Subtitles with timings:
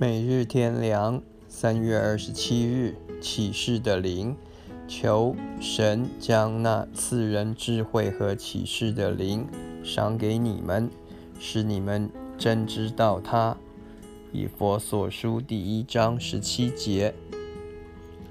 [0.00, 4.36] 每日天良，三月二十七日，启示的灵，
[4.86, 9.44] 求神将那赐人智慧和启示的灵
[9.82, 10.88] 赏给你们，
[11.40, 12.08] 使你们
[12.38, 13.56] 真知道他。
[14.30, 17.12] 以佛所书第一章十七节，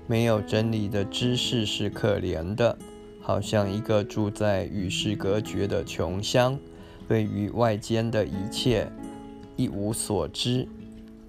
[0.08, 2.78] 没有真理的知识是可怜的，
[3.20, 6.58] 好像一个住在与世隔绝的穷乡，
[7.10, 8.90] 对于外间的一切
[9.58, 10.66] 一无所知。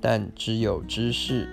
[0.01, 1.48] 但只有知识，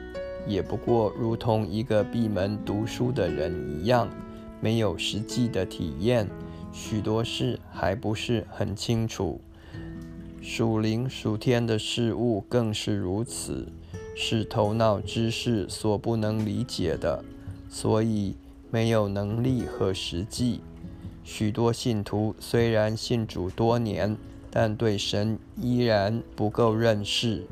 [0.47, 4.07] 也不过如同一个闭门读书的人一样，
[4.61, 6.27] 没有实际的体验，
[6.71, 9.41] 许多事还不是很清楚。
[10.41, 13.67] 属灵属天的事物更是如此，
[14.15, 17.25] 是头脑知识所不能理解的，
[17.67, 18.35] 所以
[18.69, 20.61] 没有能力和实际。
[21.23, 24.15] 许多信徒虽然信主多年，
[24.51, 27.43] 但对神依然不够认识。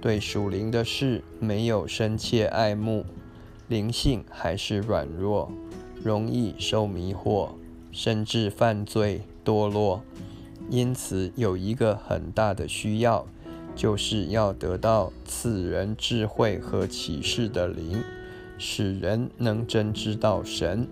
[0.00, 3.04] 对属灵的事没有深切爱慕，
[3.68, 5.50] 灵性还是软弱，
[6.02, 7.48] 容易受迷惑，
[7.90, 10.02] 甚至犯罪堕落。
[10.68, 13.26] 因此，有一个很大的需要，
[13.74, 18.02] 就是要得到赐人智慧和启示的灵，
[18.58, 20.86] 使人能真知道神。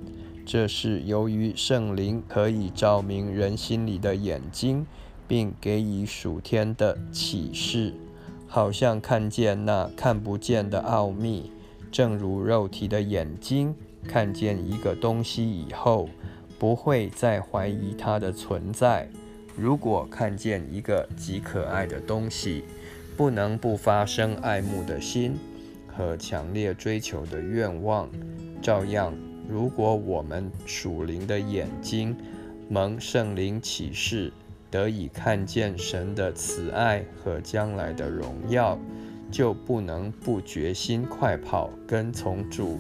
[0.47, 4.87] 这是由于圣灵可以照明人心里的眼睛，
[5.27, 7.95] 并给予属天的启示。
[8.55, 11.51] 好像看见那看不见的奥秘，
[11.91, 13.75] 正如肉体的眼睛
[14.07, 16.09] 看见一个东西以后，
[16.57, 19.09] 不会再怀疑它的存在。
[19.57, 22.63] 如果看见一个极可爱的东西，
[23.17, 25.35] 不能不发生爱慕的心
[25.89, 28.09] 和强烈追求的愿望。
[28.63, 29.13] 照样，
[29.49, 32.17] 如果我们属灵的眼睛
[32.69, 34.33] 蒙圣灵启示，
[34.75, 38.77] 得以看见神的慈爱和将来的荣耀，
[39.31, 42.77] 就不能不决心快跑跟从主。